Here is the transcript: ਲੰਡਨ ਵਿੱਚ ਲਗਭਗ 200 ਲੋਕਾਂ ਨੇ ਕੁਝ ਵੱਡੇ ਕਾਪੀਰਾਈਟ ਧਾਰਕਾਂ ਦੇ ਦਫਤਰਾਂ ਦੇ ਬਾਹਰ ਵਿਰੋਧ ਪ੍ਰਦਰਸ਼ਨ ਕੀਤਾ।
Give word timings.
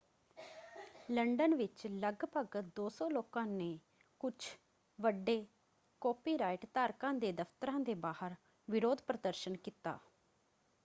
ਲੰਡਨ 1.11 1.53
ਵਿੱਚ 1.55 1.85
ਲਗਭਗ 1.87 2.57
200 2.79 3.09
ਲੋਕਾਂ 3.09 3.45
ਨੇ 3.47 3.67
ਕੁਝ 4.21 4.33
ਵੱਡੇ 4.99 5.35
ਕਾਪੀਰਾਈਟ 6.01 6.65
ਧਾਰਕਾਂ 6.73 7.13
ਦੇ 7.13 7.31
ਦਫਤਰਾਂ 7.31 7.79
ਦੇ 7.79 7.93
ਬਾਹਰ 7.99 8.35
ਵਿਰੋਧ 8.67 9.01
ਪ੍ਰਦਰਸ਼ਨ 9.01 9.57
ਕੀਤਾ। 9.57 9.97